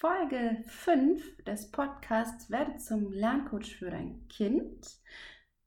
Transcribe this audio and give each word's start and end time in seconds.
Folge 0.00 0.62
5 0.68 1.42
des 1.42 1.72
Podcasts 1.72 2.52
Werde 2.52 2.76
zum 2.76 3.10
Lerncoach 3.10 3.74
für 3.76 3.90
dein 3.90 4.28
Kind. 4.28 4.86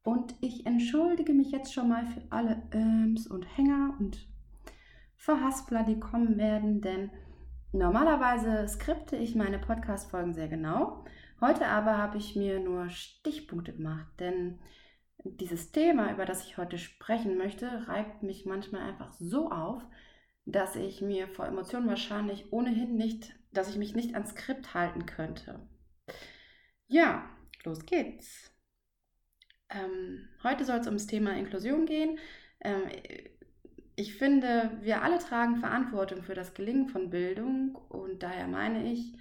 Und 0.03 0.35
ich 0.39 0.66
entschuldige 0.66 1.34
mich 1.34 1.52
jetzt 1.52 1.73
schon 1.73 1.89
mal 1.89 2.05
für 2.05 2.22
alle 2.30 2.63
Öms 2.73 3.27
und 3.27 3.44
Hänger 3.58 3.94
und 3.99 4.25
Verhaspler, 5.17 5.84
die 5.84 5.99
kommen 5.99 6.38
werden, 6.38 6.80
denn 6.80 7.12
normalerweise 7.73 8.66
skripte 8.70 9.17
ich 9.17 9.36
meine 9.36 9.59
Podcast-Folgen 9.59 10.34
sehr 10.34 10.48
genau. 10.48 11.03
Heute 11.41 11.67
aber 11.67 11.98
habe 11.98 12.17
ich 12.17 12.34
mir 12.38 12.61
nur 12.61 12.89
Stichpunkte 12.89 13.73
gemacht, 13.73 14.08
denn 14.22 14.59
dieses 15.25 15.73
Thema, 15.73 16.09
über 16.09 16.23
das 16.23 16.45
ich 16.45 16.58
heute 16.58 16.77
sprechen 16.77 17.38
möchte, 17.38 17.86
reibt 17.89 18.23
mich 18.23 18.45
manchmal 18.45 18.84
einfach 18.84 19.11
so 19.11 19.52
auf, 19.52 19.84
dass 20.45 20.77
ich 20.77 21.02
mir 21.02 21.27
vor 21.27 21.48
Emotionen 21.48 21.89
wahrscheinlich 21.89 22.53
ohnehin 22.53 22.95
nicht, 22.95 23.36
dass 23.52 23.69
ich 23.69 23.77
mich 23.77 23.95
nicht 23.95 24.13
ans 24.16 24.31
Skript 24.31 24.73
halten 24.73 25.05
könnte. 25.05 25.59
Ja, 26.88 27.30
los 27.63 27.85
geht's. 27.85 28.52
Ähm, 29.69 30.27
heute 30.43 30.66
soll 30.66 30.80
es 30.80 30.88
ums 30.88 31.08
Thema 31.08 31.38
Inklusion 31.38 31.85
gehen. 31.85 32.19
Ähm, 32.61 32.83
ich 33.95 34.16
finde, 34.16 34.71
wir 34.81 35.02
alle 35.03 35.19
tragen 35.19 35.58
Verantwortung 35.58 36.23
für 36.23 36.33
das 36.33 36.53
Gelingen 36.53 36.88
von 36.88 37.09
Bildung 37.09 37.75
und 37.75 38.23
daher 38.23 38.47
meine 38.47 38.91
ich, 38.91 39.13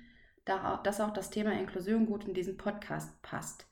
dass 0.44 1.00
auch 1.00 1.12
das 1.12 1.30
Thema 1.30 1.52
Inklusion 1.52 2.06
gut 2.06 2.24
in 2.24 2.34
diesen 2.34 2.56
Podcast 2.56 3.20
passt. 3.22 3.66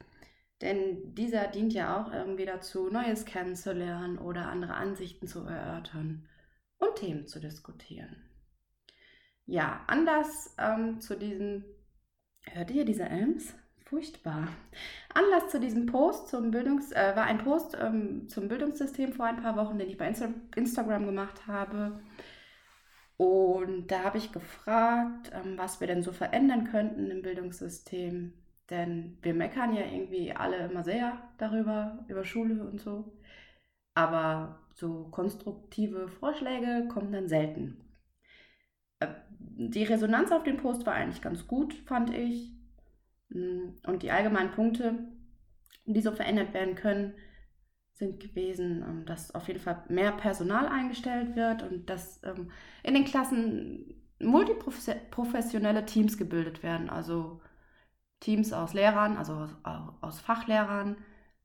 Denn 0.61 1.15
dieser 1.15 1.47
dient 1.48 1.72
ja 1.72 2.00
auch 2.00 2.12
irgendwie 2.12 2.45
dazu, 2.45 2.91
Neues 2.91 3.25
kennenzulernen 3.25 4.19
oder 4.19 4.48
andere 4.48 4.75
Ansichten 4.75 5.27
zu 5.27 5.45
erörtern 5.45 6.28
und 6.78 6.97
Themen 6.97 7.27
zu 7.27 7.41
diskutieren. 7.41 8.28
Ja, 9.49 9.81
Anlass 9.87 10.55
ähm, 10.59 11.01
zu 11.01 11.17
diesen, 11.17 11.65
hört 12.43 12.71
ihr 12.71 12.85
diese 12.85 13.05
Elms? 13.09 13.55
Furchtbar. 13.87 14.49
Anlass 15.15 15.49
zu 15.51 15.59
diesem 15.59 15.87
Post 15.87 16.29
zum 16.29 16.51
Bildungs, 16.51 16.93
äh, 16.93 17.17
war 17.17 17.25
ein 17.25 17.39
Post 17.39 17.75
ähm, 17.81 18.29
zum 18.29 18.49
Bildungssystem 18.49 19.15
vor 19.15 19.25
ein 19.25 19.41
paar 19.43 19.57
Wochen, 19.57 19.79
den 19.79 19.89
ich 19.89 19.97
bei 19.97 20.07
Insta 20.07 20.29
Instagram 20.55 21.07
gemacht 21.07 21.47
habe. 21.47 21.99
Und 23.17 23.89
da 23.89 24.05
habe 24.05 24.19
ich 24.19 24.33
gefragt, 24.33 25.31
ähm, 25.33 25.57
was 25.57 25.81
wir 25.81 25.87
denn 25.87 26.03
so 26.03 26.12
verändern 26.12 26.65
könnten 26.71 27.11
im 27.11 27.23
Bildungssystem. 27.23 28.35
Denn 28.69 29.19
wir 29.23 29.33
meckern 29.35 29.75
ja 29.75 29.87
irgendwie 29.87 30.33
alle 30.35 30.59
immer 30.67 30.85
sehr 30.85 31.19
darüber, 31.39 32.05
über 32.09 32.25
Schule 32.25 32.65
und 32.65 32.81
so. 32.83 33.12
Aber 33.95 34.61
so 34.75 35.09
konstruktive 35.11 36.09
Vorschläge 36.09 36.89
kommen 36.89 37.12
dann 37.12 37.29
selten. 37.29 37.88
Die 39.61 39.83
Resonanz 39.83 40.31
auf 40.31 40.45
den 40.45 40.56
Post 40.56 40.87
war 40.87 40.95
eigentlich 40.95 41.20
ganz 41.20 41.48
gut, 41.48 41.75
fand 41.75 42.15
ich. 42.15 42.53
Mm, 43.31 43.71
und 43.87 44.05
die 44.05 44.12
allgemeinen 44.12 44.53
Punkte, 44.53 44.94
die 45.84 46.00
so 46.00 46.12
verändert 46.12 46.55
werden 46.55 46.77
können, 46.77 47.15
sind 47.93 48.21
gewesen, 48.21 48.84
ähm, 48.88 49.05
dass 49.05 49.34
auf 49.34 49.49
jeden 49.49 49.59
Fall 49.59 49.83
mehr 49.88 50.12
Personal 50.12 50.69
eingestellt 50.69 51.34
wird 51.34 51.65
und 51.65 51.91
dass 51.91 52.22
ähm, 52.22 52.53
in 52.84 52.94
den 52.94 53.05
Klassen 53.05 54.00
multiprofessionelle 54.21 55.84
Teams 55.87 56.16
gebildet 56.16 56.62
werden. 56.62 56.88
Also 56.88 57.41
Teams 58.21 58.53
aus 58.53 58.75
Lehrern, 58.75 59.16
also 59.16 59.49
aus, 60.00 60.21
Fachlehrern, 60.21 60.97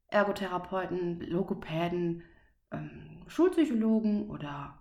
Ergotherapeuten, 0.08 1.20
Logopäden, 1.22 2.22
ähm, 2.72 3.24
Schulpsychologen 3.28 4.30
oder 4.30 4.80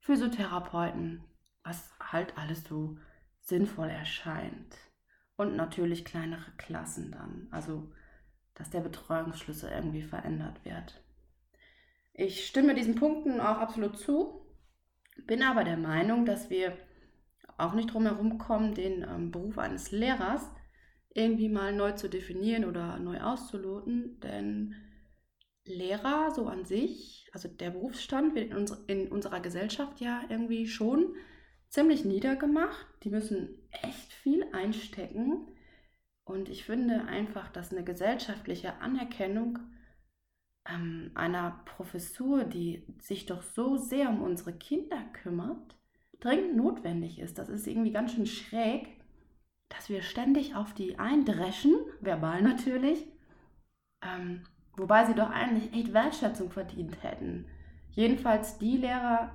Physiotherapeuten, 0.00 1.22
was 1.62 1.90
halt 2.00 2.36
alles 2.38 2.64
so 2.64 2.98
sinnvoll 3.40 3.88
erscheint. 3.88 4.76
Und 5.36 5.56
natürlich 5.56 6.04
kleinere 6.04 6.50
Klassen 6.58 7.12
dann, 7.12 7.48
also 7.50 7.90
dass 8.54 8.68
der 8.70 8.80
Betreuungsschlüssel 8.80 9.70
irgendwie 9.70 10.02
verändert 10.02 10.64
wird. 10.64 11.02
Ich 12.12 12.46
stimme 12.46 12.74
diesen 12.74 12.96
Punkten 12.96 13.40
auch 13.40 13.56
absolut 13.56 13.98
zu, 13.98 14.46
bin 15.26 15.42
aber 15.42 15.64
der 15.64 15.78
Meinung, 15.78 16.26
dass 16.26 16.50
wir 16.50 16.76
auch 17.56 17.72
nicht 17.72 17.92
drum 17.92 18.04
herum 18.04 18.38
kommen, 18.38 18.74
den 18.74 19.02
ähm, 19.02 19.30
Beruf 19.30 19.58
eines 19.58 19.92
Lehrers 19.92 20.50
irgendwie 21.14 21.48
mal 21.48 21.74
neu 21.74 21.92
zu 21.92 22.08
definieren 22.08 22.64
oder 22.64 22.98
neu 22.98 23.20
auszuloten, 23.20 24.20
denn 24.20 24.74
Lehrer 25.64 26.30
so 26.30 26.46
an 26.46 26.64
sich, 26.64 27.28
also 27.32 27.48
der 27.48 27.70
Berufsstand 27.70 28.34
wird 28.34 28.50
in, 28.50 28.56
uns, 28.56 28.72
in 28.86 29.08
unserer 29.08 29.40
Gesellschaft 29.40 30.00
ja 30.00 30.22
irgendwie 30.28 30.66
schon 30.66 31.14
ziemlich 31.70 32.04
niedergemacht. 32.04 32.86
Die 33.02 33.10
müssen 33.10 33.58
echt 33.70 34.12
viel 34.12 34.44
einstecken. 34.52 35.46
Und 36.24 36.48
ich 36.48 36.64
finde 36.64 37.06
einfach, 37.06 37.48
dass 37.48 37.72
eine 37.72 37.84
gesellschaftliche 37.84 38.74
Anerkennung 38.80 39.58
ähm, 40.68 41.10
einer 41.14 41.62
Professur, 41.64 42.44
die 42.44 42.86
sich 43.00 43.26
doch 43.26 43.42
so 43.42 43.76
sehr 43.76 44.10
um 44.10 44.22
unsere 44.22 44.52
Kinder 44.52 45.02
kümmert, 45.12 45.76
dringend 46.20 46.56
notwendig 46.56 47.18
ist. 47.18 47.38
Das 47.38 47.48
ist 47.48 47.66
irgendwie 47.66 47.92
ganz 47.92 48.12
schön 48.12 48.26
schräg, 48.26 48.88
dass 49.70 49.88
wir 49.88 50.02
ständig 50.02 50.54
auf 50.54 50.74
die 50.74 50.98
eindreschen, 50.98 51.74
verbal 52.00 52.42
natürlich, 52.42 53.06
ähm, 54.02 54.44
Wobei 54.80 55.04
sie 55.04 55.14
doch 55.14 55.30
eigentlich 55.30 55.72
echt 55.74 55.92
Wertschätzung 55.92 56.50
verdient 56.50 57.02
hätten. 57.02 57.46
Jedenfalls 57.90 58.58
die 58.58 58.78
Lehrer, 58.78 59.30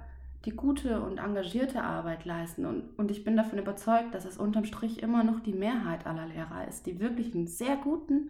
die 0.45 0.55
gute 0.55 1.01
und 1.01 1.17
engagierte 1.17 1.83
Arbeit 1.83 2.25
leisten. 2.25 2.65
Und, 2.65 2.97
und 2.97 3.11
ich 3.11 3.23
bin 3.23 3.35
davon 3.35 3.59
überzeugt, 3.59 4.13
dass 4.13 4.25
es 4.25 4.37
unterm 4.37 4.65
Strich 4.65 5.01
immer 5.01 5.23
noch 5.23 5.39
die 5.39 5.53
Mehrheit 5.53 6.05
aller 6.05 6.27
Lehrer 6.27 6.67
ist, 6.67 6.85
die 6.85 6.99
wirklich 6.99 7.33
einen 7.33 7.47
sehr 7.47 7.75
guten 7.77 8.29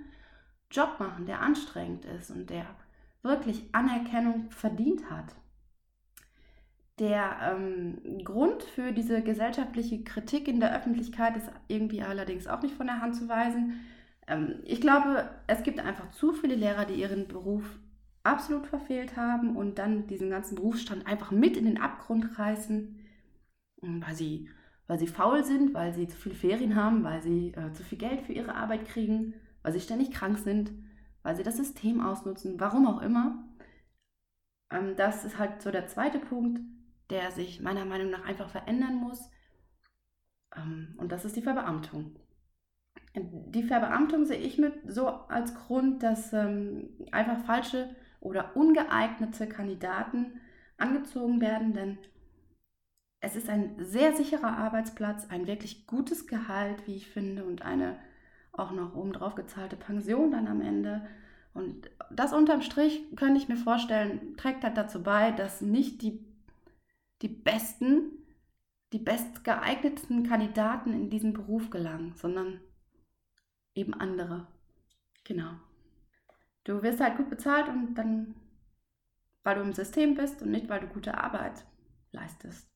Job 0.72 0.96
machen, 1.00 1.26
der 1.26 1.42
anstrengend 1.42 2.06
ist 2.06 2.32
und 2.32 2.50
der 2.50 2.66
wirklich 3.22 3.64
Anerkennung 3.74 4.50
verdient 4.52 5.10
hat. 5.10 5.36
Der 7.00 7.38
ähm, 7.42 8.24
Grund 8.24 8.64
für 8.64 8.94
diese 8.94 9.22
gesellschaftliche 9.22 10.04
Kritik 10.04 10.48
in 10.48 10.62
der 10.62 10.76
Öffentlichkeit 10.76 11.36
ist 11.36 11.52
irgendwie 11.68 12.02
allerdings 12.02 12.48
auch 12.48 12.62
nicht 12.62 12.76
von 12.76 12.88
der 12.88 13.02
Hand 13.02 13.16
zu 13.16 13.28
weisen. 13.28 13.82
Ähm, 14.28 14.62
ich 14.64 14.80
glaube, 14.80 15.30
es 15.48 15.64
gibt 15.64 15.80
einfach 15.80 16.12
zu 16.12 16.32
viele 16.32 16.56
Lehrer, 16.56 16.86
die 16.86 16.96
ihren 16.96 17.28
Beruf 17.28 17.80
absolut 18.26 18.68
verfehlt 18.68 19.16
haben 19.16 19.56
und 19.56 19.78
dann 19.78 20.08
diesen 20.08 20.30
ganzen 20.30 20.56
Berufsstand 20.56 21.06
einfach 21.08 21.32
mit 21.32 21.58
in 21.58 21.66
den 21.66 21.80
Abgrund 21.80 22.38
reißen, 22.38 23.00
ähm, 23.84 24.04
weil 24.06 24.16
sie, 24.16 24.50
weil 24.88 25.00
sie 25.00 25.08
faul 25.08 25.44
sind, 25.44 25.74
weil 25.74 25.94
sie 25.94 26.08
zu 26.08 26.18
viele 26.18 26.36
Ferien 26.36 26.76
haben, 26.76 27.04
weil 27.04 27.22
sie 27.22 27.54
äh, 27.54 27.72
zu 27.74 27.84
viel 27.84 27.98
Geld 27.98 28.22
für 28.22 28.34
ihre 28.34 28.56
Arbeit 28.56 28.86
kriegen, 28.86 29.36
weil 29.62 29.74
sie 29.74 29.80
ständig 29.80 30.12
krank 30.12 30.38
sind, 30.40 30.72
weil 31.24 31.36
sie 31.36 31.44
das 31.44 31.58
System 31.58 32.02
ausnutzen, 32.02 32.60
warum 32.60 32.88
auch 32.88 33.02
immer. 33.02 33.44
Ähm, 34.72 34.96
das 34.96 35.24
ist 35.24 35.38
halt 35.38 35.62
so 35.62 35.72
der 35.72 35.88
zweite 35.88 36.20
Punkt, 36.20 36.62
der 37.12 37.32
sich 37.32 37.62
meiner 37.62 37.86
Meinung 37.86 38.10
nach 38.10 38.26
einfach 38.26 38.50
verändern 38.50 38.96
muss. 38.96 39.30
Ähm, 40.56 40.96
und 40.98 41.12
das 41.12 41.26
ist 41.26 41.36
die 41.36 41.42
Verbeamtung. 41.42 42.16
Die 43.16 43.64
Verbeamtung 43.64 44.26
sehe 44.26 44.40
ich 44.40 44.58
mit 44.58 44.74
so 44.88 45.08
als 45.08 45.56
Grund, 45.56 46.04
dass 46.04 46.34
ähm, 46.34 46.90
einfach 47.12 47.46
falsche 47.46 47.96
oder 48.26 48.56
ungeeignete 48.56 49.48
Kandidaten 49.48 50.42
angezogen 50.78 51.40
werden, 51.42 51.74
denn 51.74 51.98
es 53.22 53.36
ist 53.36 53.50
ein 53.50 53.76
sehr 53.80 54.16
sicherer 54.16 54.58
Arbeitsplatz, 54.58 55.30
ein 55.30 55.48
wirklich 55.48 55.88
gutes 55.88 56.28
Gehalt, 56.28 56.86
wie 56.88 56.96
ich 56.96 57.08
finde, 57.08 57.46
und 57.46 57.62
eine 57.62 58.00
auch 58.52 58.72
noch 58.72 58.96
obendrauf 58.96 59.36
gezahlte 59.36 59.76
Pension 59.76 60.32
dann 60.32 60.48
am 60.48 60.62
Ende. 60.62 61.08
Und 61.54 61.90
das 62.12 62.34
unterm 62.34 62.62
Strich 62.62 63.16
könnte 63.16 63.38
ich 63.38 63.48
mir 63.48 63.58
vorstellen, 63.58 64.36
trägt 64.38 64.64
halt 64.64 64.78
dazu 64.78 65.04
bei, 65.04 65.32
dass 65.32 65.62
nicht 65.62 66.02
die, 66.02 66.26
die 67.22 67.28
besten, 67.28 68.12
die 68.92 69.00
bestgeeignetsten 69.00 70.24
Kandidaten 70.28 70.94
in 70.94 71.10
diesen 71.10 71.34
Beruf 71.34 71.70
gelangen, 71.70 72.14
sondern 72.16 72.60
eben 73.76 73.94
andere. 73.94 74.48
Genau. 75.24 75.52
Du 76.66 76.82
wirst 76.84 77.00
halt 77.00 77.16
gut 77.16 77.30
bezahlt 77.30 77.70
und 77.70 77.96
dann, 77.96 78.36
weil 79.44 79.56
du 79.56 79.62
im 79.62 79.74
System 79.74 80.16
bist 80.16 80.42
und 80.42 80.52
nicht, 80.52 80.68
weil 80.68 80.82
du 80.82 80.88
gute 80.88 81.18
Arbeit 81.18 81.64
leistest. 82.12 82.68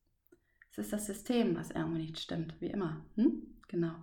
Es 0.71 0.77
ist 0.77 0.94
das 0.94 1.07
System, 1.07 1.57
was 1.57 1.71
irgendwie 1.71 2.03
nicht 2.03 2.19
stimmt, 2.19 2.56
wie 2.62 2.68
immer. 2.68 3.03
Hm? 3.15 3.41
Genau. 3.68 3.95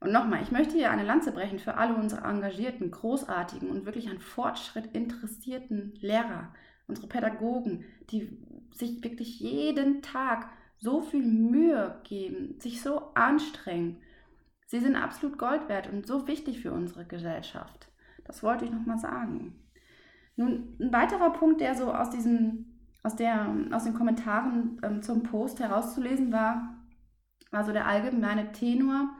Und 0.00 0.12
nochmal, 0.12 0.42
ich 0.42 0.52
möchte 0.52 0.74
hier 0.74 0.90
eine 0.90 1.02
Lanze 1.02 1.32
brechen 1.32 1.58
für 1.58 1.76
alle 1.76 1.94
unsere 1.94 2.24
engagierten, 2.24 2.90
großartigen 2.90 3.68
und 3.68 3.84
wirklich 3.84 4.08
an 4.08 4.20
Fortschritt 4.20 4.94
interessierten 4.94 5.94
Lehrer, 6.00 6.54
unsere 6.86 7.08
Pädagogen, 7.08 7.84
die 8.10 8.38
sich 8.72 9.02
wirklich 9.02 9.40
jeden 9.40 10.02
Tag 10.02 10.50
so 10.78 11.00
viel 11.00 11.24
Mühe 11.24 12.00
geben, 12.04 12.60
sich 12.60 12.82
so 12.82 13.14
anstrengen. 13.14 14.02
Sie 14.66 14.80
sind 14.80 14.94
absolut 14.94 15.38
Gold 15.38 15.68
wert 15.68 15.90
und 15.90 16.06
so 16.06 16.28
wichtig 16.28 16.60
für 16.60 16.72
unsere 16.72 17.06
Gesellschaft. 17.06 17.88
Das 18.24 18.42
wollte 18.42 18.64
ich 18.64 18.70
nochmal 18.70 18.98
sagen. 18.98 19.54
Nun, 20.36 20.76
ein 20.80 20.92
weiterer 20.92 21.30
Punkt, 21.30 21.60
der 21.60 21.74
so 21.74 21.92
aus, 21.92 22.10
diesen, 22.10 22.80
aus, 23.02 23.16
der, 23.16 23.54
aus 23.72 23.84
den 23.84 23.94
Kommentaren 23.94 24.80
ähm, 24.82 25.02
zum 25.02 25.22
Post 25.22 25.60
herauszulesen 25.60 26.32
war, 26.32 26.74
war 27.50 27.64
so 27.64 27.72
der 27.72 27.86
allgemeine 27.86 28.52
Tenor, 28.52 29.10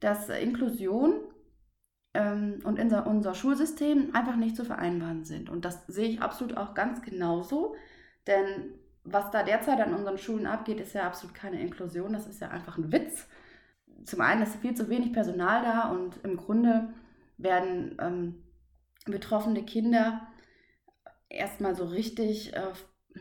dass 0.00 0.28
Inklusion 0.28 1.14
ähm, 2.14 2.60
und 2.64 2.78
unser, 2.78 3.06
unser 3.06 3.34
Schulsystem 3.34 4.14
einfach 4.14 4.36
nicht 4.36 4.56
zu 4.56 4.64
vereinbaren 4.64 5.24
sind. 5.24 5.48
Und 5.48 5.64
das 5.64 5.86
sehe 5.86 6.08
ich 6.08 6.20
absolut 6.20 6.56
auch 6.56 6.74
ganz 6.74 7.00
genauso, 7.02 7.74
denn 8.26 8.74
was 9.04 9.30
da 9.30 9.42
derzeit 9.42 9.80
an 9.80 9.94
unseren 9.94 10.18
Schulen 10.18 10.46
abgeht, 10.46 10.80
ist 10.80 10.92
ja 10.92 11.06
absolut 11.06 11.34
keine 11.34 11.60
Inklusion, 11.60 12.12
das 12.12 12.26
ist 12.26 12.40
ja 12.40 12.48
einfach 12.48 12.78
ein 12.78 12.92
Witz. 12.92 13.26
Zum 14.04 14.20
einen 14.20 14.42
ist 14.42 14.56
viel 14.56 14.74
zu 14.74 14.88
wenig 14.88 15.12
Personal 15.12 15.62
da 15.62 15.90
und 15.90 16.18
im 16.24 16.36
Grunde 16.36 16.92
werden 17.42 17.96
ähm, 18.00 18.42
betroffene 19.06 19.64
Kinder 19.64 20.26
erstmal 21.28 21.74
so 21.74 21.84
richtig 21.84 22.54
äh, 22.54 22.72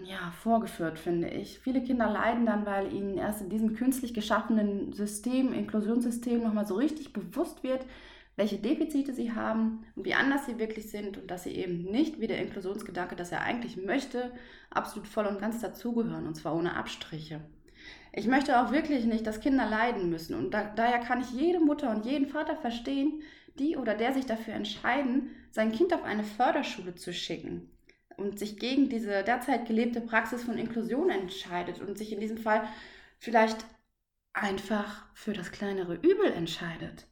ja, 0.03 0.31
vorgeführt, 0.31 0.99
finde 0.99 1.29
ich. 1.29 1.59
Viele 1.59 1.83
Kinder 1.83 2.09
leiden 2.09 2.45
dann, 2.45 2.65
weil 2.65 2.93
ihnen 2.93 3.17
erst 3.17 3.41
in 3.41 3.49
diesem 3.49 3.75
künstlich 3.75 4.13
geschaffenen 4.13 4.93
System, 4.93 5.53
Inklusionssystem, 5.53 6.41
nochmal 6.41 6.67
so 6.67 6.75
richtig 6.75 7.13
bewusst 7.13 7.63
wird, 7.63 7.85
welche 8.37 8.57
Defizite 8.57 9.13
sie 9.13 9.33
haben 9.33 9.85
und 9.95 10.05
wie 10.05 10.13
anders 10.13 10.45
sie 10.45 10.57
wirklich 10.57 10.89
sind 10.89 11.17
und 11.17 11.29
dass 11.29 11.43
sie 11.43 11.51
eben 11.51 11.83
nicht 11.83 12.19
wie 12.19 12.27
der 12.27 12.41
Inklusionsgedanke, 12.41 13.15
das 13.15 13.31
er 13.31 13.41
eigentlich 13.41 13.77
möchte, 13.77 14.31
absolut 14.69 15.07
voll 15.07 15.25
und 15.25 15.39
ganz 15.39 15.59
dazugehören 15.59 16.25
und 16.25 16.35
zwar 16.35 16.55
ohne 16.55 16.75
Abstriche. 16.75 17.41
Ich 18.13 18.27
möchte 18.27 18.59
auch 18.61 18.71
wirklich 18.71 19.05
nicht, 19.05 19.27
dass 19.27 19.41
Kinder 19.41 19.69
leiden 19.69 20.09
müssen 20.09 20.35
und 20.35 20.53
da, 20.53 20.63
daher 20.75 20.99
kann 20.99 21.21
ich 21.21 21.31
jede 21.31 21.59
Mutter 21.59 21.91
und 21.91 22.05
jeden 22.05 22.27
Vater 22.27 22.55
verstehen, 22.55 23.21
die 23.59 23.77
oder 23.77 23.95
der 23.95 24.13
sich 24.13 24.25
dafür 24.25 24.53
entscheiden, 24.53 25.31
sein 25.51 25.71
Kind 25.71 25.93
auf 25.93 26.03
eine 26.03 26.23
Förderschule 26.23 26.95
zu 26.95 27.13
schicken 27.13 27.69
und 28.17 28.39
sich 28.39 28.57
gegen 28.57 28.89
diese 28.89 29.23
derzeit 29.23 29.67
gelebte 29.67 30.01
Praxis 30.01 30.43
von 30.43 30.57
Inklusion 30.57 31.09
entscheidet 31.09 31.81
und 31.81 31.97
sich 31.97 32.11
in 32.11 32.19
diesem 32.19 32.37
Fall 32.37 32.67
vielleicht 33.19 33.65
einfach 34.33 35.05
für 35.13 35.33
das 35.33 35.51
kleinere 35.51 35.95
Übel 35.95 36.31
entscheidet. 36.31 37.07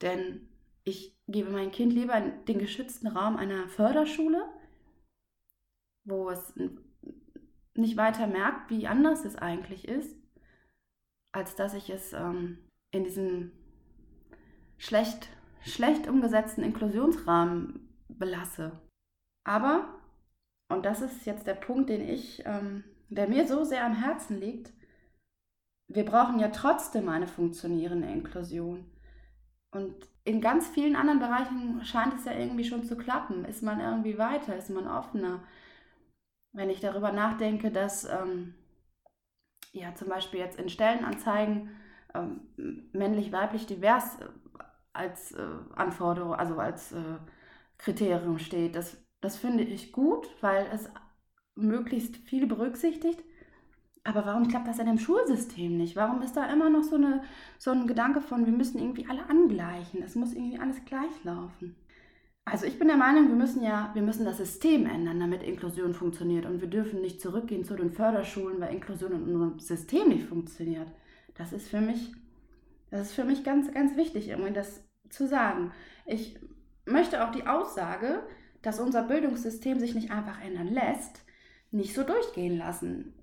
Denn 0.00 0.48
ich 0.84 1.16
gebe 1.28 1.50
mein 1.50 1.70
Kind 1.70 1.92
lieber 1.92 2.16
in 2.16 2.44
den 2.44 2.58
geschützten 2.58 3.08
Raum 3.08 3.36
einer 3.36 3.68
Förderschule, 3.68 4.48
wo 6.04 6.30
es 6.30 6.54
nicht 7.74 7.96
weiter 7.96 8.26
merkt, 8.26 8.70
wie 8.70 8.86
anders 8.86 9.24
es 9.24 9.36
eigentlich 9.36 9.88
ist, 9.88 10.16
als 11.32 11.56
dass 11.56 11.74
ich 11.74 11.90
es 11.90 12.12
ähm, 12.12 12.58
in 12.90 13.04
diesem 13.04 13.52
schlecht, 14.76 15.28
schlecht 15.64 16.08
umgesetzten 16.08 16.62
Inklusionsrahmen 16.62 17.88
belasse. 18.08 18.72
Aber 19.44 20.02
und 20.72 20.86
das 20.86 21.02
ist 21.02 21.26
jetzt 21.26 21.46
der 21.46 21.54
Punkt, 21.54 21.90
den 21.90 22.00
ich, 22.00 22.42
ähm, 22.46 22.82
der 23.10 23.28
mir 23.28 23.46
so 23.46 23.62
sehr 23.62 23.84
am 23.84 23.94
Herzen 23.94 24.40
liegt, 24.40 24.72
wir 25.86 26.04
brauchen 26.04 26.40
ja 26.40 26.48
trotzdem 26.48 27.10
eine 27.10 27.26
funktionierende 27.26 28.08
Inklusion. 28.08 28.90
Und 29.70 29.94
in 30.24 30.40
ganz 30.40 30.68
vielen 30.68 30.96
anderen 30.96 31.18
Bereichen 31.18 31.84
scheint 31.84 32.14
es 32.14 32.24
ja 32.24 32.32
irgendwie 32.32 32.64
schon 32.64 32.84
zu 32.84 32.96
klappen. 32.96 33.44
Ist 33.44 33.62
man 33.62 33.80
irgendwie 33.80 34.16
weiter, 34.16 34.56
ist 34.56 34.70
man 34.70 34.88
offener. 34.88 35.42
Wenn 36.54 36.70
ich 36.70 36.80
darüber 36.80 37.12
nachdenke, 37.12 37.70
dass 37.70 38.04
ähm, 38.04 38.54
ja 39.72 39.94
zum 39.94 40.08
Beispiel 40.08 40.40
jetzt 40.40 40.58
in 40.58 40.70
Stellenanzeigen 40.70 41.70
ähm, 42.14 42.88
männlich-weiblich 42.92 43.66
divers 43.66 44.20
äh, 44.20 44.28
als 44.92 45.32
äh, 45.32 45.42
Anforderung, 45.74 46.34
also 46.34 46.56
als 46.58 46.92
äh, 46.92 47.18
Kriterium 47.78 48.38
steht, 48.38 48.76
das 48.76 49.02
das 49.22 49.36
finde 49.36 49.62
ich 49.62 49.92
gut, 49.92 50.28
weil 50.42 50.66
es 50.74 50.90
möglichst 51.54 52.16
viel 52.16 52.46
berücksichtigt. 52.46 53.22
Aber 54.04 54.26
warum 54.26 54.48
klappt 54.48 54.66
das 54.66 54.80
in 54.80 54.86
dem 54.86 54.98
Schulsystem 54.98 55.76
nicht? 55.76 55.94
Warum 55.94 56.22
ist 56.22 56.36
da 56.36 56.52
immer 56.52 56.68
noch 56.68 56.82
so, 56.82 56.96
eine, 56.96 57.22
so 57.56 57.70
ein 57.70 57.86
Gedanke 57.86 58.20
von, 58.20 58.44
wir 58.46 58.52
müssen 58.52 58.80
irgendwie 58.80 59.06
alle 59.08 59.30
angleichen? 59.30 60.02
Es 60.02 60.16
muss 60.16 60.32
irgendwie 60.34 60.58
alles 60.58 60.84
gleich 60.84 61.22
laufen. 61.22 61.76
Also 62.44 62.66
ich 62.66 62.80
bin 62.80 62.88
der 62.88 62.96
Meinung, 62.96 63.28
wir 63.28 63.36
müssen 63.36 63.62
ja, 63.62 63.92
wir 63.94 64.02
müssen 64.02 64.24
das 64.24 64.38
System 64.38 64.86
ändern, 64.86 65.20
damit 65.20 65.44
Inklusion 65.44 65.94
funktioniert. 65.94 66.44
Und 66.46 66.60
wir 66.60 66.68
dürfen 66.68 67.00
nicht 67.00 67.20
zurückgehen 67.20 67.64
zu 67.64 67.76
den 67.76 67.92
Förderschulen, 67.92 68.60
weil 68.60 68.74
Inklusion 68.74 69.12
in 69.12 69.22
unserem 69.22 69.60
System 69.60 70.08
nicht 70.08 70.26
funktioniert. 70.26 70.88
Das 71.34 71.52
ist 71.52 71.68
für 71.68 71.80
mich, 71.80 72.12
das 72.92 73.08
ist 73.08 73.14
für 73.14 73.24
mich 73.24 73.42
ganz, 73.42 73.72
ganz 73.72 73.96
wichtig, 73.96 74.28
irgendwie 74.28 74.52
das 74.52 74.84
zu 75.08 75.26
sagen. 75.26 75.72
Ich 76.06 76.38
möchte 76.84 77.24
auch 77.24 77.32
die 77.32 77.46
Aussage, 77.46 78.22
dass 78.60 78.80
unser 78.80 79.02
Bildungssystem 79.02 79.80
sich 79.80 79.94
nicht 79.94 80.10
einfach 80.10 80.40
ändern 80.42 80.68
lässt, 80.68 81.24
nicht 81.70 81.94
so 81.94 82.04
durchgehen 82.04 82.58
lassen. 82.58 83.14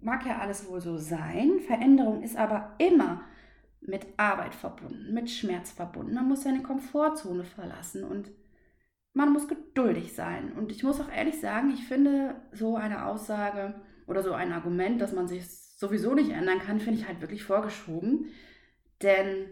Mag 0.00 0.26
ja 0.26 0.38
alles 0.38 0.68
wohl 0.68 0.80
so 0.80 0.98
sein, 0.98 1.60
Veränderung 1.60 2.22
ist 2.22 2.36
aber 2.36 2.74
immer 2.78 3.22
mit 3.80 4.06
Arbeit 4.16 4.54
verbunden, 4.54 5.14
mit 5.14 5.30
Schmerz 5.30 5.70
verbunden. 5.70 6.14
Man 6.14 6.28
muss 6.28 6.42
seine 6.42 6.62
Komfortzone 6.62 7.44
verlassen 7.44 8.04
und 8.04 8.30
man 9.14 9.32
muss 9.32 9.46
geduldig 9.46 10.14
sein. 10.14 10.52
Und 10.52 10.72
ich 10.72 10.82
muss 10.82 11.00
auch 11.00 11.10
ehrlich 11.10 11.40
sagen, 11.40 11.70
ich 11.70 11.84
finde 11.84 12.34
so 12.52 12.76
eine 12.76 13.06
Aussage 13.06 13.74
oder 14.08 14.22
so 14.22 14.32
ein 14.32 14.52
Argument, 14.52 15.00
dass 15.00 15.12
man 15.12 15.28
sich 15.28 15.46
sowieso 15.48 16.14
nicht 16.14 16.30
ändern 16.30 16.58
kann, 16.58 16.80
finde 16.80 17.00
ich 17.00 17.08
halt 17.08 17.20
wirklich 17.20 17.44
vorgeschoben. 17.44 18.26
Denn 19.02 19.46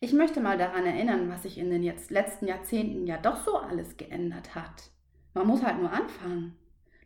ich 0.00 0.12
möchte 0.12 0.40
mal 0.40 0.58
daran 0.58 0.86
erinnern, 0.86 1.28
was 1.30 1.42
sich 1.42 1.58
in 1.58 1.70
den 1.70 1.82
jetzt 1.82 2.10
letzten 2.10 2.46
Jahrzehnten 2.46 3.06
ja 3.06 3.18
doch 3.18 3.36
so 3.44 3.56
alles 3.56 3.96
geändert 3.96 4.54
hat. 4.54 4.90
Man 5.34 5.46
muss 5.46 5.62
halt 5.62 5.78
nur 5.78 5.92
anfangen. 5.92 6.56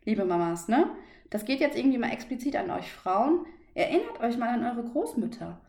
Liebe 0.05 0.25
Mamas, 0.25 0.67
ne? 0.67 0.95
Das 1.29 1.45
geht 1.45 1.59
jetzt 1.59 1.77
irgendwie 1.77 1.97
mal 1.97 2.11
explizit 2.11 2.55
an 2.55 2.71
euch 2.71 2.91
Frauen. 2.91 3.45
Erinnert 3.73 4.21
euch 4.21 4.37
mal 4.37 4.49
an 4.49 4.65
eure 4.65 4.89
Großmütter. 4.89 5.61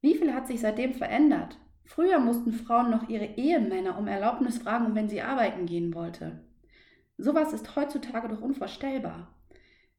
Wie 0.00 0.14
viel 0.14 0.34
hat 0.34 0.46
sich 0.46 0.60
seitdem 0.60 0.94
verändert? 0.94 1.58
Früher 1.84 2.18
mussten 2.18 2.52
Frauen 2.52 2.90
noch 2.90 3.08
ihre 3.08 3.24
Ehemänner 3.36 3.96
um 3.98 4.06
Erlaubnis 4.06 4.58
fragen, 4.58 4.94
wenn 4.94 5.08
sie 5.08 5.22
arbeiten 5.22 5.64
gehen 5.64 5.94
wollte. 5.94 6.44
Sowas 7.16 7.52
ist 7.52 7.74
heutzutage 7.74 8.28
doch 8.28 8.42
unvorstellbar. 8.42 9.34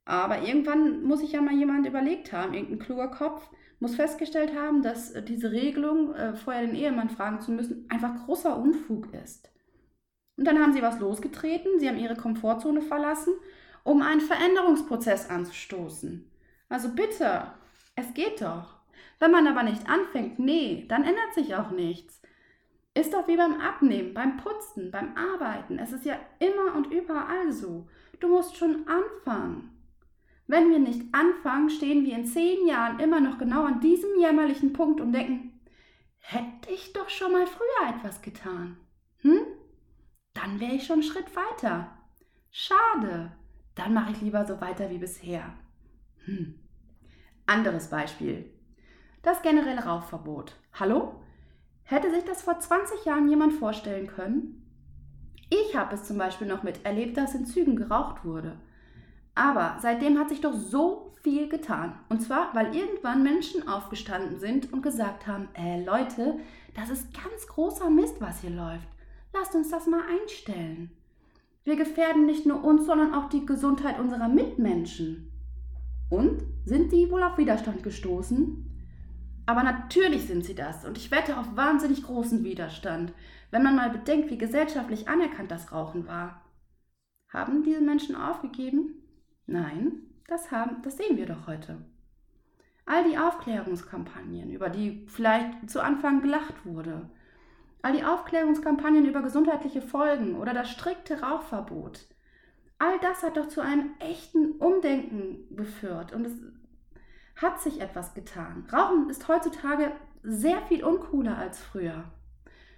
Aber 0.05 0.43
irgendwann 0.43 1.03
muss 1.03 1.19
sich 1.19 1.31
ja 1.31 1.41
mal 1.41 1.55
jemand 1.55 1.87
überlegt 1.87 2.31
haben, 2.31 2.53
irgendein 2.53 2.79
kluger 2.79 3.09
Kopf, 3.09 3.49
muss 3.79 3.95
festgestellt 3.95 4.53
haben, 4.55 4.81
dass 4.81 5.11
äh, 5.11 5.23
diese 5.23 5.51
Regelung, 5.51 6.13
äh, 6.13 6.35
vorher 6.35 6.65
den 6.65 6.75
Ehemann 6.75 7.09
fragen 7.09 7.41
zu 7.41 7.51
müssen, 7.51 7.85
einfach 7.89 8.25
großer 8.25 8.57
Unfug 8.57 9.13
ist. 9.13 9.49
Und 10.37 10.45
dann 10.45 10.59
haben 10.59 10.73
sie 10.73 10.81
was 10.81 10.99
losgetreten, 10.99 11.79
sie 11.79 11.89
haben 11.89 11.99
ihre 11.99 12.15
Komfortzone 12.15 12.81
verlassen, 12.81 13.33
um 13.83 14.01
einen 14.01 14.21
Veränderungsprozess 14.21 15.29
anzustoßen. 15.29 16.29
Also 16.69 16.89
bitte, 16.89 17.51
es 17.95 18.13
geht 18.13 18.41
doch. 18.41 18.79
Wenn 19.19 19.31
man 19.31 19.47
aber 19.47 19.63
nicht 19.63 19.89
anfängt, 19.89 20.39
nee, 20.39 20.85
dann 20.87 21.03
ändert 21.03 21.33
sich 21.33 21.55
auch 21.55 21.71
nichts. 21.71 22.21
Ist 22.93 23.13
doch 23.13 23.27
wie 23.27 23.37
beim 23.37 23.59
Abnehmen, 23.59 24.13
beim 24.13 24.37
Putzen, 24.37 24.91
beim 24.91 25.15
Arbeiten. 25.15 25.77
Es 25.77 25.91
ist 25.91 26.05
ja 26.05 26.17
immer 26.39 26.75
und 26.75 26.91
überall 26.91 27.51
so. 27.51 27.87
Du 28.19 28.29
musst 28.29 28.57
schon 28.57 28.87
anfangen. 28.87 29.78
Wenn 30.49 30.71
wir 30.71 30.79
nicht 30.79 31.13
anfangen, 31.13 31.69
stehen 31.69 32.03
wir 32.05 32.15
in 32.15 32.25
zehn 32.25 32.65
Jahren 32.65 32.99
immer 32.99 33.19
noch 33.19 33.37
genau 33.37 33.65
an 33.65 33.81
diesem 33.81 34.19
jämmerlichen 34.19 34.73
Punkt 34.73 34.99
und 34.99 35.13
denken, 35.13 35.61
hätte 36.17 36.71
ich 36.73 36.91
doch 36.91 37.07
schon 37.07 37.33
mal 37.33 37.45
früher 37.45 37.95
etwas 37.95 38.23
getan. 38.23 38.77
Hm? 39.17 39.41
Dann 40.33 40.59
wäre 40.59 40.73
ich 40.73 40.87
schon 40.87 41.01
einen 41.01 41.03
Schritt 41.03 41.35
weiter. 41.35 41.95
Schade. 42.49 43.31
Dann 43.75 43.93
mache 43.93 44.11
ich 44.11 44.21
lieber 44.21 44.43
so 44.43 44.59
weiter 44.59 44.89
wie 44.89 44.97
bisher. 44.97 45.53
Hm. 46.25 46.55
Anderes 47.45 47.91
Beispiel. 47.91 48.51
Das 49.21 49.43
generelle 49.43 49.83
Rauchverbot. 49.83 50.55
Hallo? 50.73 51.21
Hätte 51.83 52.09
sich 52.09 52.23
das 52.23 52.41
vor 52.41 52.59
20 52.59 53.05
Jahren 53.05 53.29
jemand 53.29 53.53
vorstellen 53.53 54.07
können? 54.07 54.65
Ich 55.51 55.75
habe 55.75 55.93
es 55.93 56.05
zum 56.05 56.17
Beispiel 56.17 56.47
noch 56.47 56.63
miterlebt, 56.63 57.17
dass 57.17 57.35
in 57.35 57.45
Zügen 57.45 57.75
geraucht 57.75 58.25
wurde. 58.25 58.59
Aber 59.39 59.77
seitdem 59.79 60.19
hat 60.19 60.27
sich 60.27 60.41
doch 60.41 60.53
so 60.53 61.13
viel 61.23 61.47
getan. 61.47 61.97
Und 62.09 62.21
zwar, 62.21 62.53
weil 62.53 62.75
irgendwann 62.75 63.23
Menschen 63.23 63.69
aufgestanden 63.69 64.37
sind 64.37 64.73
und 64.73 64.81
gesagt 64.81 65.27
haben, 65.27 65.47
äh 65.53 65.81
Leute, 65.81 66.37
das 66.75 66.89
ist 66.89 67.13
ganz 67.13 67.47
großer 67.47 67.89
Mist, 67.89 68.19
was 68.19 68.41
hier 68.41 68.49
läuft. 68.49 68.89
Lasst 69.33 69.55
uns 69.55 69.69
das 69.69 69.87
mal 69.87 70.01
einstellen. 70.21 70.91
Wir 71.63 71.77
gefährden 71.77 72.25
nicht 72.25 72.45
nur 72.45 72.65
uns, 72.65 72.85
sondern 72.85 73.13
auch 73.13 73.29
die 73.29 73.45
Gesundheit 73.45 73.97
unserer 73.97 74.27
Mitmenschen. 74.27 75.31
Und 76.09 76.43
sind 76.65 76.91
die 76.91 77.09
wohl 77.09 77.23
auf 77.23 77.37
Widerstand 77.37 77.81
gestoßen? 77.81 78.65
Aber 79.45 79.63
natürlich 79.63 80.27
sind 80.27 80.43
sie 80.43 80.55
das 80.55 80.83
und 80.83 80.97
ich 80.97 81.11
wette 81.11 81.37
auf 81.37 81.55
wahnsinnig 81.55 82.03
großen 82.03 82.43
Widerstand, 82.43 83.13
wenn 83.51 83.63
man 83.63 83.77
mal 83.77 83.89
bedenkt, 83.89 84.31
wie 84.31 84.37
gesellschaftlich 84.37 85.07
anerkannt 85.07 85.49
das 85.49 85.71
Rauchen 85.71 86.07
war. 86.07 86.41
Haben 87.29 87.63
diese 87.63 87.81
Menschen 87.81 88.17
aufgegeben? 88.17 88.98
Nein, 89.49 90.03
das, 90.27 90.51
haben, 90.51 90.83
das 90.83 90.97
sehen 90.97 91.17
wir 91.17 91.25
doch 91.25 91.47
heute. 91.47 91.77
All 92.85 93.03
die 93.09 93.17
Aufklärungskampagnen, 93.17 94.51
über 94.51 94.69
die 94.69 95.07
vielleicht 95.07 95.69
zu 95.69 95.81
Anfang 95.81 96.21
gelacht 96.21 96.65
wurde, 96.65 97.09
all 97.81 97.93
die 97.93 98.03
Aufklärungskampagnen 98.03 99.05
über 99.05 99.23
gesundheitliche 99.23 99.81
Folgen 99.81 100.35
oder 100.35 100.53
das 100.53 100.69
strikte 100.69 101.21
Rauchverbot, 101.21 102.05
all 102.77 102.99
das 102.99 103.23
hat 103.23 103.37
doch 103.37 103.47
zu 103.47 103.61
einem 103.61 103.91
echten 103.97 104.51
Umdenken 104.51 105.55
geführt 105.55 106.13
und 106.13 106.25
es 106.25 106.33
hat 107.35 107.59
sich 107.59 107.81
etwas 107.81 108.13
getan. 108.13 108.67
Rauchen 108.71 109.09
ist 109.09 109.27
heutzutage 109.27 109.91
sehr 110.21 110.61
viel 110.63 110.83
uncooler 110.83 111.39
als 111.39 111.59
früher. 111.59 112.03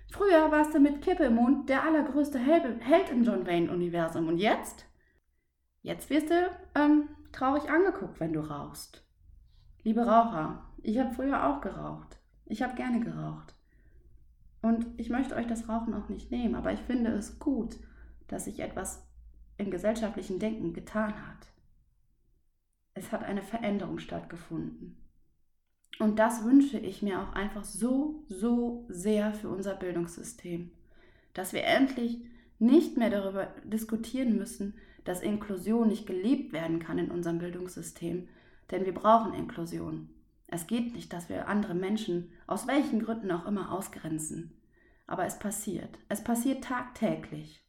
Früher 0.10 0.52
warst 0.52 0.74
du 0.74 0.80
mit 0.80 1.02
Kippe 1.02 1.26
im 1.26 1.36
Mund 1.36 1.68
der 1.68 1.84
allergrößte 1.84 2.40
Held 2.40 3.10
im 3.12 3.24
John 3.24 3.46
Wayne-Universum. 3.46 4.28
Und 4.28 4.38
jetzt? 4.38 4.86
Jetzt 5.82 6.10
wirst 6.10 6.30
du 6.30 6.50
ähm, 6.76 7.10
traurig 7.32 7.70
angeguckt, 7.70 8.20
wenn 8.20 8.34
du 8.34 8.42
rauchst. 8.42 9.04
Liebe 9.84 10.02
Raucher, 10.06 10.64
ich 10.84 11.00
habe 11.00 11.14
früher 11.14 11.48
auch 11.48 11.62
geraucht. 11.62 12.20
Ich 12.46 12.62
habe 12.62 12.76
gerne 12.76 13.00
geraucht. 13.00 13.56
Und 14.62 14.86
ich 14.98 15.10
möchte 15.10 15.36
euch 15.36 15.48
das 15.48 15.68
Rauchen 15.68 15.94
auch 15.96 16.08
nicht 16.10 16.30
nehmen, 16.30 16.54
aber 16.54 16.72
ich 16.72 16.82
finde 16.82 17.12
es 17.12 17.40
gut, 17.40 17.78
dass 18.28 18.46
sich 18.46 18.60
etwas 18.60 19.08
im 19.58 19.72
gesellschaftlichen 19.72 20.38
Denken 20.38 20.74
getan 20.74 21.16
hat. 21.28 21.48
Es 22.94 23.12
hat 23.12 23.24
eine 23.24 23.42
Veränderung 23.42 23.98
stattgefunden. 23.98 24.98
Und 26.00 26.20
das 26.20 26.44
wünsche 26.44 26.78
ich 26.78 27.02
mir 27.02 27.22
auch 27.22 27.34
einfach 27.34 27.64
so, 27.64 28.24
so 28.28 28.86
sehr 28.90 29.34
für 29.34 29.50
unser 29.50 29.76
Bildungssystem, 29.76 30.72
dass 31.34 31.54
wir 31.54 31.64
endlich 31.64 32.24
nicht 32.62 32.98
mehr 32.98 33.10
darüber 33.10 33.48
diskutieren 33.64 34.38
müssen, 34.38 34.76
dass 35.04 35.22
Inklusion 35.22 35.88
nicht 35.88 36.06
gelebt 36.06 36.54
werden 36.54 36.80
kann 36.80 37.00
in 37.00 37.12
unserem 37.12 37.40
Bildungssystem, 37.40 38.30
denn 38.70 38.86
wir 38.86 38.94
brauchen 38.94 39.34
Inklusion. 39.34 40.10
Es 40.48 40.68
geht 40.68 40.94
nicht, 40.94 41.12
dass 41.14 41.30
wir 41.30 41.48
andere 41.48 41.74
Menschen 41.74 42.32
aus 42.46 42.68
welchen 42.68 43.04
Gründen 43.04 43.32
auch 43.32 43.46
immer 43.46 43.72
ausgrenzen. 43.72 44.62
Aber 45.08 45.26
es 45.26 45.40
passiert. 45.40 45.98
Es 46.10 46.24
passiert 46.24 46.64
tagtäglich. 46.64 47.66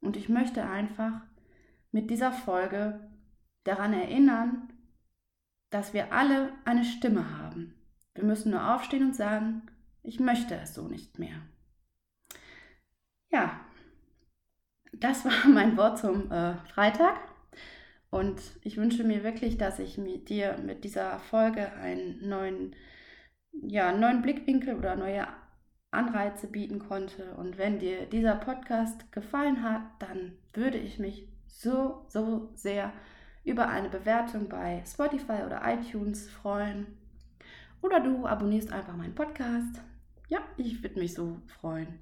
Und 0.00 0.16
ich 0.16 0.28
möchte 0.28 0.66
einfach 0.66 1.20
mit 1.92 2.10
dieser 2.10 2.32
Folge 2.32 3.08
daran 3.64 3.92
erinnern, 3.92 4.72
dass 5.70 5.94
wir 5.94 6.12
alle 6.12 6.52
eine 6.64 6.84
Stimme 6.84 7.38
haben. 7.38 7.74
Wir 8.14 8.24
müssen 8.24 8.50
nur 8.50 8.74
aufstehen 8.74 9.06
und 9.06 9.14
sagen, 9.14 9.62
ich 10.02 10.20
möchte 10.20 10.54
es 10.56 10.74
so 10.74 10.88
nicht 10.88 11.18
mehr. 11.18 11.42
Ja, 13.30 13.60
das 15.00 15.24
war 15.24 15.32
mein 15.52 15.76
Wort 15.76 15.98
zum 15.98 16.30
äh, 16.30 16.56
Freitag. 16.72 17.16
Und 18.10 18.40
ich 18.62 18.76
wünsche 18.76 19.04
mir 19.04 19.24
wirklich, 19.24 19.58
dass 19.58 19.78
ich 19.78 19.98
mit 19.98 20.28
dir 20.28 20.58
mit 20.58 20.84
dieser 20.84 21.18
Folge 21.18 21.72
einen 21.72 22.28
neuen, 22.28 22.74
ja, 23.52 23.92
neuen 23.92 24.22
Blickwinkel 24.22 24.76
oder 24.76 24.96
neue 24.96 25.26
Anreize 25.90 26.46
bieten 26.46 26.78
konnte. 26.78 27.34
Und 27.34 27.58
wenn 27.58 27.78
dir 27.78 28.06
dieser 28.06 28.36
Podcast 28.36 29.10
gefallen 29.12 29.62
hat, 29.62 29.82
dann 29.98 30.32
würde 30.54 30.78
ich 30.78 30.98
mich 30.98 31.28
so, 31.46 32.04
so 32.08 32.50
sehr 32.54 32.92
über 33.44 33.68
eine 33.68 33.88
Bewertung 33.88 34.48
bei 34.48 34.82
Spotify 34.86 35.44
oder 35.44 35.62
iTunes 35.64 36.28
freuen. 36.28 36.86
Oder 37.82 38.00
du 38.00 38.26
abonnierst 38.26 38.72
einfach 38.72 38.96
meinen 38.96 39.14
Podcast. 39.14 39.80
Ja, 40.28 40.40
ich 40.56 40.82
würde 40.82 40.98
mich 40.98 41.14
so 41.14 41.40
freuen. 41.60 42.00